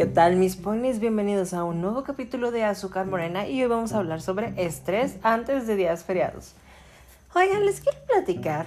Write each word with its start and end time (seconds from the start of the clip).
¿Qué 0.00 0.06
tal 0.06 0.36
mis 0.36 0.56
ponies? 0.56 0.98
Bienvenidos 0.98 1.52
a 1.52 1.62
un 1.62 1.82
nuevo 1.82 2.04
capítulo 2.04 2.50
de 2.50 2.64
Azúcar 2.64 3.04
Morena 3.04 3.46
y 3.46 3.62
hoy 3.62 3.68
vamos 3.68 3.92
a 3.92 3.98
hablar 3.98 4.22
sobre 4.22 4.54
estrés 4.56 5.18
antes 5.22 5.66
de 5.66 5.76
días 5.76 6.04
feriados. 6.04 6.54
Oigan, 7.34 7.66
les 7.66 7.82
quiero 7.82 7.98
platicar 8.06 8.64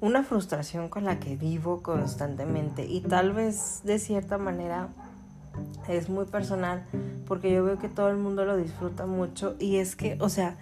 una 0.00 0.24
frustración 0.24 0.88
con 0.88 1.04
la 1.04 1.20
que 1.20 1.36
vivo 1.36 1.80
constantemente 1.80 2.86
y 2.86 3.02
tal 3.02 3.32
vez 3.32 3.82
de 3.84 4.00
cierta 4.00 4.36
manera 4.36 4.88
es 5.88 6.08
muy 6.08 6.24
personal 6.24 6.84
porque 7.26 7.52
yo 7.52 7.64
veo 7.64 7.78
que 7.78 7.88
todo 7.88 8.10
el 8.10 8.16
mundo 8.16 8.44
lo 8.44 8.56
disfruta 8.56 9.06
mucho 9.06 9.54
y 9.58 9.76
es 9.76 9.96
que, 9.96 10.16
o 10.20 10.28
sea, 10.28 10.56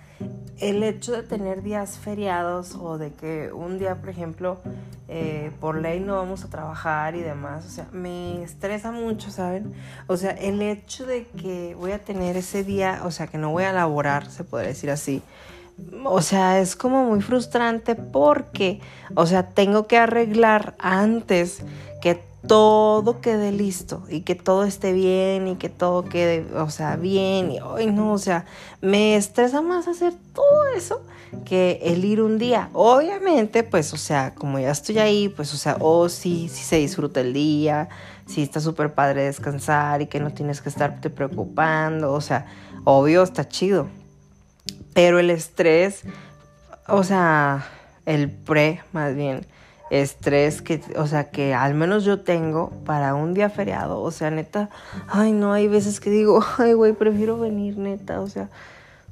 el 0.58 0.82
hecho 0.82 1.12
de 1.12 1.22
tener 1.22 1.62
días 1.62 1.98
feriados 1.98 2.75
o 2.76 2.98
de 2.98 3.12
que 3.12 3.52
un 3.52 3.79
día, 3.79 3.96
por 3.96 4.11
ejemplo, 4.11 4.61
eh, 5.08 5.50
por 5.61 5.81
ley 5.81 6.00
no 6.00 6.17
vamos 6.17 6.44
a 6.44 6.48
trabajar 6.48 7.17
y 7.17 7.20
demás, 7.20 7.67
o 7.67 7.70
sea, 7.70 7.89
me 7.93 8.43
estresa 8.43 8.93
mucho, 8.93 9.31
¿saben? 9.31 9.72
O 10.07 10.17
sea, 10.17 10.31
el 10.31 10.62
hecho 10.62 11.04
de 11.06 11.26
que 11.26 11.75
voy 11.75 11.93
a 11.93 11.98
tener 11.98 12.36
ese 12.36 12.64
día, 12.64 13.03
o 13.04 13.11
sea, 13.11 13.26
que 13.26 13.39
no 13.39 13.50
voy 13.50 13.64
a 13.64 13.72
laborar, 13.72 14.31
se 14.31 14.45
puede 14.45 14.68
decir 14.68 14.90
así, 14.90 15.22
o 16.04 16.22
sea, 16.22 16.61
es 16.61 16.76
como 16.76 17.04
muy 17.04 17.20
frustrante 17.22 17.95
porque, 17.95 18.81
o 19.14 19.26
sea, 19.26 19.48
tengo 19.48 19.86
que 19.86 19.98
arreglar 19.98 20.75
antes 20.79 21.62
que 22.00 22.22
todo 22.46 23.21
quede 23.21 23.53
listo 23.53 24.03
y 24.09 24.23
que 24.23 24.35
todo 24.35 24.64
esté 24.64 24.93
bien 24.93 25.46
y 25.49 25.57
que 25.57 25.69
todo 25.69 26.05
quede, 26.05 26.46
o 26.57 26.71
sea, 26.71 26.96
bien 26.96 27.53
y 27.53 27.61
hoy 27.61 27.87
no, 27.87 28.13
o 28.13 28.18
sea, 28.18 28.46
me 28.81 29.17
estresa 29.17 29.63
más 29.63 29.89
hacer 29.89 30.15
todo 30.32 30.65
eso 30.77 31.03
que 31.45 31.81
el 31.82 32.05
ir 32.05 32.20
un 32.20 32.39
día. 32.39 32.69
Obviamente, 32.73 33.62
pues, 33.62 33.92
o 33.92 33.97
sea, 33.97 34.34
como 34.34 34.59
ya 34.59 34.70
estoy 34.70 34.98
ahí, 34.98 35.28
pues, 35.28 35.55
o 35.55 35.56
sea, 35.56 35.77
oh, 35.81 36.09
sí, 36.09 36.48
sí 36.53 36.62
se 36.65 36.77
disfruta 36.77 37.21
el 37.21 37.33
día, 37.33 37.89
sí 38.27 38.43
está 38.43 38.61
súper 38.61 38.95
padre 38.95 39.25
descansar 39.25 40.03
y 40.03 40.06
que 40.06 40.21
no 40.21 40.33
tienes 40.33 40.61
que 40.61 40.69
estarte 40.69 41.11
preocupando, 41.11 42.12
o 42.12 42.21
sea, 42.21 42.47
obvio 42.84 43.23
está 43.23 43.49
chido. 43.49 43.89
Pero 44.95 45.19
el 45.19 45.31
estrés, 45.31 46.03
o 46.87 47.03
sea, 47.03 47.65
el 48.05 48.31
pre, 48.31 48.83
más 48.93 49.15
bien, 49.15 49.47
estrés 49.93 50.62
que, 50.62 50.81
o 50.97 51.07
sea, 51.07 51.31
que 51.31 51.53
al 51.53 51.75
menos 51.75 52.05
yo 52.05 52.21
tengo 52.21 52.71
para 52.87 53.15
un 53.15 53.35
día 53.35 53.51
feriado. 53.51 54.01
O 54.01 54.11
sea, 54.11 54.31
neta, 54.31 54.71
ay, 55.07 55.33
no, 55.33 55.53
hay 55.53 55.69
veces 55.69 56.01
que 56.01 56.11
digo, 56.11 56.43
ay, 56.59 56.73
güey, 56.73 56.95
prefiero 56.95 57.39
venir, 57.39 57.77
neta, 57.77 58.21
o 58.21 58.27
sea, 58.27 58.49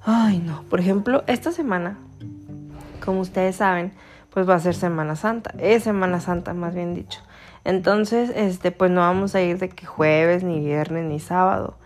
ay, 0.04 0.38
no. 0.38 0.62
Por 0.70 0.80
ejemplo, 0.80 1.22
esta 1.26 1.52
semana, 1.52 1.98
como 3.04 3.20
ustedes 3.20 3.56
saben, 3.56 3.92
pues 4.30 4.48
va 4.48 4.54
a 4.54 4.60
ser 4.60 4.74
Semana 4.74 5.16
Santa. 5.16 5.54
Es 5.58 5.84
Semana 5.84 6.20
Santa, 6.20 6.54
más 6.54 6.74
bien 6.74 6.94
dicho. 6.94 7.20
Entonces, 7.64 8.30
este, 8.34 8.70
pues 8.70 8.90
no 8.90 9.00
vamos 9.00 9.34
a 9.34 9.42
ir 9.42 9.58
de 9.58 9.68
que 9.68 9.86
jueves, 9.86 10.42
ni 10.42 10.60
viernes, 10.60 11.04
ni 11.04 11.20
sábado 11.20 11.76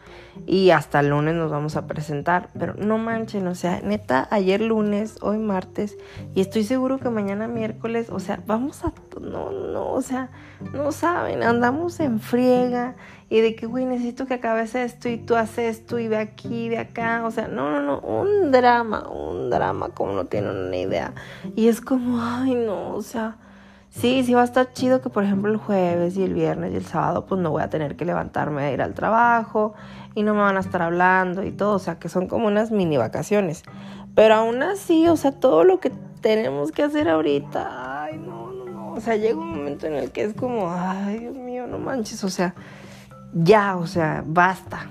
y 0.47 0.71
hasta 0.71 1.03
lunes 1.03 1.35
nos 1.35 1.51
vamos 1.51 1.77
a 1.77 1.87
presentar. 1.87 2.51
Pero 2.59 2.75
no 2.75 2.99
manchen, 2.99 3.47
o 3.47 3.55
sea, 3.55 3.81
neta, 3.83 4.29
ayer 4.31 4.61
lunes, 4.61 5.17
hoy 5.21 5.39
martes, 5.39 5.97
y 6.35 6.41
estoy 6.41 6.65
seguro 6.65 6.99
que 6.99 7.11
mañana 7.11 7.49
miércoles, 7.49 8.09
o 8.11 8.21
sea, 8.21 8.41
vamos 8.47 8.85
a. 8.85 8.93
No, 9.21 9.51
no, 9.51 9.93
o 9.93 10.03
sea, 10.03 10.31
no 10.73 10.93
saben, 10.93 11.43
andamos 11.43 12.01
en 12.01 12.21
friega 12.21 12.97
y 13.31 13.41
de 13.41 13.55
que, 13.57 13.67
güey, 13.67 13.87
necesito 13.87 14.27
que 14.27 14.35
acabes 14.35 14.75
esto 14.75 15.09
y 15.09 15.17
tú 15.17 15.35
haces 15.35 15.79
esto 15.79 15.99
y 15.99 16.09
ve 16.09 16.19
aquí, 16.19 16.69
de 16.69 16.79
acá, 16.79 17.25
o 17.25 17.31
sea, 17.31 17.49
no, 17.49 17.71
no, 17.71 17.81
no, 17.81 17.99
un 18.01 18.51
drama, 18.51 19.09
un 19.09 19.51
drama, 19.51 19.91
como 19.91 20.13
no 20.13 20.27
tienen 20.27 20.57
una 20.57 20.77
idea. 20.77 21.15
Y 21.57 21.69
es 21.69 21.81
como, 21.81 22.21
ay, 22.21 22.55
no, 22.55 22.95
o 22.95 23.03
sea. 23.03 23.37
Sí, 23.97 24.25
sí 24.25 24.35
va 24.35 24.41
a 24.41 24.45
estar 24.45 24.73
chido 24.73 25.01
que 25.01 25.09
por 25.09 25.23
ejemplo 25.23 25.53
el 25.53 25.57
jueves 25.57 26.17
y 26.17 26.25
el 26.25 26.35
viernes 26.35 26.73
y 26.73 26.77
el 26.77 26.85
sábado 26.85 27.27
pues 27.27 27.41
no 27.41 27.53
voy 27.53 27.63
a 27.63 27.71
tener 27.71 27.95
que 27.95 28.05
levantarme 28.05 28.65
a 28.65 28.73
ir 28.73 28.83
al 28.83 28.93
trabajo 28.93 29.75
y 30.17 30.25
no 30.25 30.35
me 30.35 30.41
van 30.41 30.57
a 30.57 30.61
estar 30.61 30.83
hablando 30.83 31.45
y 31.45 31.53
todo, 31.53 31.77
o 31.77 31.79
sea 31.79 32.01
que 32.01 32.09
son 32.09 32.27
como 32.27 32.49
unas 32.49 32.73
mini 32.73 32.97
vacaciones. 32.97 33.63
Pero 34.17 34.35
aún 34.35 34.63
así, 34.65 35.07
o 35.07 35.17
sea, 35.17 35.31
todo 35.31 35.63
lo 35.63 35.79
que 35.79 35.93
tenemos 36.21 36.73
que 36.73 36.83
hacer 36.83 37.09
ahorita, 37.09 38.03
ay, 38.03 38.19
no, 38.19 38.53
no, 38.53 38.65
no, 38.65 38.93
o 38.95 39.01
sea, 39.01 39.15
llega 39.15 39.39
un 39.39 39.51
momento 39.51 39.87
en 39.87 39.95
el 39.95 40.11
que 40.11 40.25
es 40.25 40.35
como, 40.35 40.73
ay, 40.73 41.21
Dios 41.21 41.37
mío, 41.37 41.69
no 41.69 41.79
manches, 41.79 42.25
o 42.25 42.31
sea, 42.31 42.55
ya, 43.33 43.77
o 43.77 43.87
sea, 43.87 44.25
basta. 44.27 44.89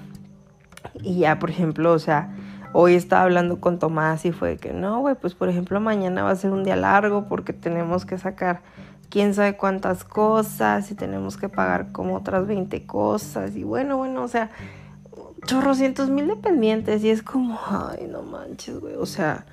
Y 1.02 1.20
ya, 1.20 1.40
por 1.40 1.50
ejemplo, 1.50 1.92
o 1.92 2.00
sea, 2.00 2.34
hoy 2.74 2.96
estaba 2.96 3.24
hablando 3.24 3.60
con 3.60 3.80
Tomás 3.80 4.26
y 4.26 4.32
fue 4.32 4.58
que 4.58 4.74
no, 4.74 5.00
güey, 5.00 5.16
pues 5.16 5.36
por 5.36 5.48
ejemplo 5.48 5.80
mañana 5.80 6.24
va 6.24 6.32
a 6.32 6.36
ser 6.36 6.52
un 6.52 6.64
día 6.64 6.76
largo 6.76 7.28
porque 7.28 7.54
tenemos 7.54 8.06
que 8.06 8.18
sacar 8.18 8.62
quién 9.14 9.36
sabe 9.36 9.56
cuántas 9.56 10.04
cosas 10.04 10.90
y 10.90 10.96
tenemos 10.96 11.38
que 11.38 11.48
pagar 11.48 11.92
como 11.92 12.16
otras 12.16 12.48
20 12.48 12.88
cosas 12.88 13.56
y 13.56 13.64
bueno, 13.64 13.98
bueno, 13.98 14.24
o 14.24 14.28
sea, 14.28 14.50
chorrocientos 15.46 16.10
mil 16.10 16.26
dependientes 16.26 17.04
y 17.04 17.12
es 17.12 17.22
como, 17.22 17.60
ay, 17.68 18.08
no 18.10 18.24
manches, 18.24 18.80
güey, 18.80 18.96
o 18.96 19.06
sea, 19.06 19.46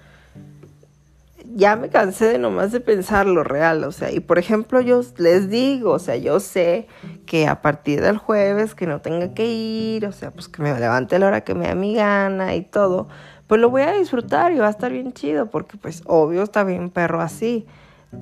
ya 1.45 1.77
me 1.77 1.91
cansé 1.91 2.25
de 2.29 2.39
nomás 2.39 2.73
de 2.73 2.81
pensar 2.81 3.27
lo 3.27 3.45
real, 3.45 3.85
o 3.85 3.93
sea, 3.93 4.11
y 4.11 4.21
por 4.21 4.39
ejemplo 4.39 4.81
yo 4.81 5.03
les 5.19 5.51
digo, 5.51 5.91
o 5.91 5.99
sea, 5.99 6.17
yo 6.17 6.41
sé 6.41 6.89
que 7.27 7.47
a 7.47 7.61
partir 7.61 8.01
del 8.01 8.17
jueves 8.17 8.75
que 8.75 8.87
no 8.87 9.03
tenga 9.03 9.35
que 9.35 9.45
ir, 9.45 10.07
o 10.07 10.13
sea, 10.13 10.31
pues 10.31 10.49
que 10.49 10.63
me 10.63 10.73
levante 10.81 11.19
la 11.19 11.27
hora 11.27 11.43
que 11.43 11.55
me 11.55 11.67
da 11.67 11.75
mi 11.75 11.95
gana 11.95 12.55
y 12.55 12.63
todo, 12.63 13.09
pues 13.47 13.61
lo 13.61 13.69
voy 13.69 13.83
a 13.83 13.93
disfrutar 13.93 14.53
y 14.53 14.57
va 14.57 14.69
a 14.69 14.71
estar 14.71 14.91
bien 14.91 15.13
chido, 15.13 15.51
porque 15.51 15.77
pues 15.77 16.03
obvio 16.07 16.45
está 16.45 16.65
bien 16.65 16.89
perro 16.89 17.21
así. 17.21 17.67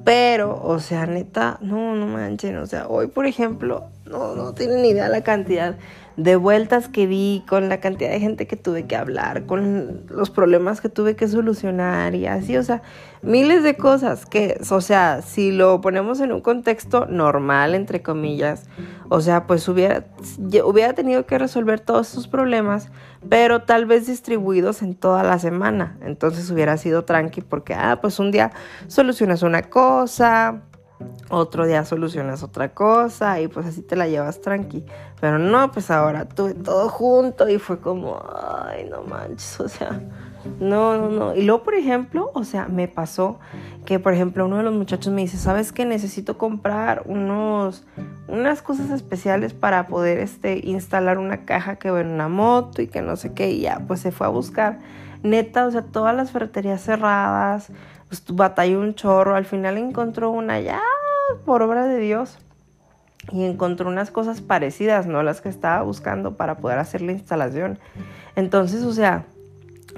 Pero, 0.05 0.61
o 0.63 0.79
sea, 0.81 1.07
neta, 1.07 1.59
no, 1.63 1.95
no 1.95 2.07
manchen. 2.07 2.57
O 2.59 2.67
sea, 2.67 2.89
hoy, 2.89 3.07
por 3.07 3.27
ejemplo, 3.27 3.87
no, 4.09 4.35
no 4.35 4.55
tienen 4.55 4.83
ni 4.83 4.91
idea 4.91 5.09
la 5.09 5.23
cantidad 5.23 5.77
de 6.19 6.35
vueltas 6.35 6.89
que 6.89 7.07
di, 7.07 7.45
con 7.49 7.69
la 7.69 7.79
cantidad 7.79 8.11
de 8.11 8.19
gente 8.19 8.49
que 8.49 8.57
tuve 8.57 8.87
que 8.89 8.97
hablar, 8.97 9.47
con 9.47 10.03
los 10.09 10.31
problemas 10.31 10.81
que 10.81 10.89
tuve 10.89 11.15
que 11.15 11.29
solucionar 11.29 12.17
y 12.17 12.27
así, 12.27 12.57
o 12.57 12.63
sea, 12.65 12.83
miles 13.23 13.63
de 13.63 13.77
cosas 13.77 14.27
que, 14.27 14.61
o 14.69 14.81
sea, 14.81 15.23
si 15.23 15.53
lo 15.53 15.81
ponemos 15.81 16.19
en 16.19 16.33
un 16.33 16.41
contexto 16.41 17.07
normal, 17.07 17.77
entre 17.77 18.03
comillas, 18.03 18.65
o 19.09 19.21
sea, 19.21 19.47
pues 19.47 19.69
hubiera, 19.69 20.07
hubiera 20.65 20.93
tenido 20.93 21.25
que 21.25 21.39
resolver 21.39 21.79
todos 21.79 22.11
esos 22.11 22.27
problemas, 22.27 22.89
pero 23.29 23.63
tal 23.63 23.87
vez 23.87 24.09
distribuidos 24.09 24.83
en 24.83 24.97
toda 24.97 25.23
la 25.23 25.39
semana, 25.39 25.99
entonces 26.03 26.51
hubiera 26.51 26.77
sido 26.79 27.05
tranqui 27.05 27.43
porque, 27.43 27.75
ah, 27.75 28.01
pues 28.01 28.19
un 28.19 28.33
día 28.33 28.51
solucionas 28.89 29.45
una 29.45 29.63
cosa, 29.63 30.63
otro 31.29 31.67
día 31.67 31.85
solucionas 31.85 32.43
otra 32.43 32.75
cosa 32.75 33.41
y 33.41 33.49
pues 33.49 33.67
así 33.67 33.83
te 33.83 33.97
la 33.97 34.09
llevas 34.09 34.41
tranqui. 34.41 34.85
Pero 35.21 35.39
no, 35.39 35.71
pues 35.73 35.91
ahora 35.91 36.27
tuve 36.27 36.55
todo 36.55 36.89
junto 36.89 37.49
y 37.49 37.59
fue 37.59 37.81
como, 37.81 38.23
ay, 38.65 38.89
no 38.89 39.03
manches, 39.03 39.61
o 39.61 39.69
sea, 39.69 40.01
no, 40.61 40.97
no, 40.97 41.09
no. 41.09 41.35
Y 41.35 41.43
luego, 41.43 41.63
por 41.63 41.75
ejemplo, 41.75 42.31
o 42.35 42.45
sea, 42.45 42.69
me 42.69 42.89
pasó 42.89 43.39
que, 43.85 43.99
por 43.99 44.13
ejemplo, 44.13 44.47
uno 44.47 44.59
de 44.59 44.63
los 44.63 44.75
muchachos 44.75 45.13
me 45.13 45.23
dice, 45.23 45.37
¿sabes 45.37 45.73
qué? 45.73 45.85
Necesito 45.85 46.39
comprar 46.39 47.03
unos, 47.07 47.85
unas 48.29 48.63
cosas 48.63 48.91
especiales 48.91 49.55
para 49.55 49.87
poder 49.87 50.19
este, 50.19 50.61
instalar 50.65 51.19
una 51.19 51.45
caja 51.45 51.77
que 51.77 51.91
va 51.91 52.01
en 52.01 52.09
una 52.09 52.29
moto 52.29 52.83
y 52.83 52.87
que 52.87 53.03
no 53.03 53.17
sé 53.17 53.33
qué. 53.33 53.51
Y 53.51 53.61
ya, 53.63 53.81
pues 53.87 54.01
se 54.01 54.13
fue 54.13 54.27
a 54.27 54.31
buscar. 54.31 54.79
Neta, 55.23 55.67
o 55.67 55.71
sea, 55.71 55.83
todas 55.83 56.15
las 56.15 56.31
ferreterías 56.31 56.83
cerradas, 56.83 57.73
pues 58.09 58.23
batalló 58.29 58.81
un 58.81 58.95
chorro, 58.95 59.35
al 59.35 59.47
final 59.47 59.79
encontró 59.79 60.31
una 60.31 60.61
ya 60.61 60.81
por 61.45 61.63
obra 61.63 61.87
de 61.87 61.99
Dios 61.99 62.39
y 63.33 63.45
encontró 63.45 63.89
unas 63.89 64.11
cosas 64.11 64.41
parecidas, 64.41 65.07
no 65.07 65.23
las 65.23 65.41
que 65.41 65.49
estaba 65.49 65.83
buscando 65.83 66.37
para 66.37 66.59
poder 66.59 66.79
hacer 66.79 67.03
la 67.03 67.13
instalación. 67.13 67.79
Entonces, 68.37 68.85
o 68.85 68.93
sea, 68.93 69.25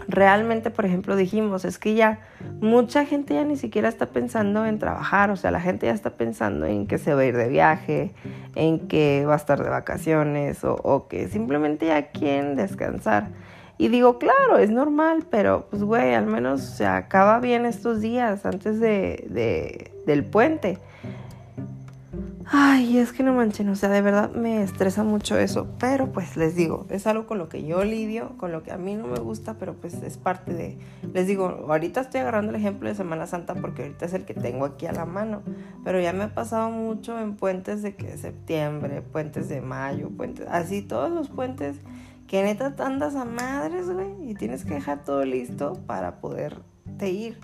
realmente, 0.09 0.71
por 0.71 0.87
ejemplo, 0.87 1.17
dijimos, 1.17 1.65
es 1.65 1.79
que 1.79 1.95
ya 1.95 2.21
mucha 2.61 3.05
gente 3.05 3.35
ya 3.35 3.45
ni 3.45 3.57
siquiera 3.57 3.89
está 3.89 4.07
pensando 4.07 4.67
en 4.67 4.79
trabajar, 4.79 5.31
o 5.31 5.37
sea, 5.37 5.51
la 5.51 5.61
gente 5.61 5.87
ya 5.87 5.93
está 5.93 6.11
pensando 6.11 6.67
en 6.67 6.87
que 6.87 6.99
se 6.99 7.15
va 7.15 7.23
a 7.23 7.25
ir 7.25 7.37
de 7.37 7.49
viaje, 7.49 8.13
en 8.55 8.89
que 8.89 9.25
va 9.27 9.35
a 9.35 9.37
estar 9.37 9.63
de 9.63 9.69
vacaciones 9.69 10.65
o, 10.65 11.07
que 11.09 11.29
simplemente 11.29 11.87
ya 11.87 12.09
quieren 12.09 12.57
descansar. 12.57 13.29
Y 13.79 13.89
digo, 13.89 14.19
claro, 14.19 14.59
es 14.59 14.71
normal, 14.71 15.25
pero 15.31 15.67
pues 15.71 15.83
güey, 15.83 16.15
al 16.15 16.27
menos 16.27 16.61
se 16.63 16.87
acaba 16.87 17.41
bien 17.41 17.65
estos 17.65 18.01
días 18.01 18.45
antes 18.45 18.79
de, 18.79 19.27
de, 19.31 19.91
del 20.07 20.25
puente. 20.25 20.79
Ay, 22.53 22.99
es 22.99 23.13
que 23.13 23.23
no 23.23 23.33
manchen, 23.33 23.69
o 23.69 23.77
sea, 23.77 23.89
de 23.91 24.03
verdad 24.03 24.33
me 24.33 24.65
estresa 24.65 25.05
mucho 25.05 25.39
eso, 25.39 25.69
pero 25.79 26.11
pues 26.11 26.37
les 26.37 26.57
digo, 26.57 26.85
es 26.91 27.07
algo 27.07 27.25
con 27.25 27.39
lo 27.39 27.49
que 27.49 27.63
yo 27.63 27.85
lidio, 27.85 28.37
con 28.39 28.51
lo 28.51 28.65
que 28.65 28.73
a 28.73 28.77
mí 28.77 28.97
no 28.97 29.07
me 29.07 29.21
gusta, 29.21 29.55
pero 29.55 29.75
pues 29.75 29.95
es 29.95 30.19
parte 30.19 30.53
de, 30.53 30.77
les 31.13 31.29
digo, 31.29 31.47
ahorita 31.69 32.01
estoy 32.01 32.23
agarrando 32.23 32.51
el 32.51 32.57
ejemplo 32.57 32.89
de 32.89 32.97
Semana 32.97 33.29
Santa 33.29 33.55
porque 33.55 33.83
ahorita 33.83 34.05
es 34.07 34.15
el 34.15 34.25
que 34.25 34.35
tengo 34.35 34.65
aquí 34.65 34.87
a 34.87 34.93
la 34.93 35.05
mano, 35.05 35.43
pero 35.85 36.01
ya 36.01 36.13
me 36.13 36.25
ha 36.25 36.35
pasado 36.35 36.71
mucho 36.71 37.21
en 37.21 37.37
puentes 37.37 37.83
de 37.83 37.95
que 37.95 38.19
septiembre, 38.19 39.01
puentes 39.01 39.49
de 39.49 39.61
mayo, 39.61 40.11
puentes, 40.11 40.49
así 40.51 40.83
todos 40.83 41.13
los 41.13 41.29
puentes 41.29 41.77
que 42.27 42.43
neta 42.43 42.75
andas 42.85 43.15
a 43.15 43.25
madres, 43.25 43.89
güey, 43.89 44.29
y 44.29 44.35
tienes 44.35 44.65
que 44.65 44.75
dejar 44.75 45.05
todo 45.05 45.25
listo 45.25 45.75
para 45.87 46.21
poderte 46.21 47.11
ir. 47.11 47.39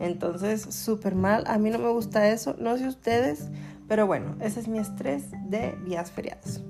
Entonces, 0.00 0.62
súper 0.62 1.14
mal. 1.14 1.44
A 1.46 1.58
mí 1.58 1.70
no 1.70 1.78
me 1.78 1.88
gusta 1.88 2.28
eso. 2.28 2.54
No 2.58 2.76
sé 2.76 2.86
ustedes, 2.86 3.48
pero 3.88 4.06
bueno, 4.06 4.36
ese 4.40 4.60
es 4.60 4.68
mi 4.68 4.78
estrés 4.78 5.24
de 5.48 5.74
días 5.84 6.10
feriados. 6.10 6.60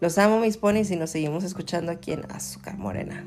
Los 0.00 0.18
amo 0.18 0.40
mis 0.40 0.58
ponis 0.58 0.90
y 0.90 0.96
nos 0.96 1.10
seguimos 1.10 1.42
escuchando 1.42 1.90
aquí 1.90 2.12
en 2.12 2.30
Azúcar 2.30 2.76
Morena. 2.76 3.24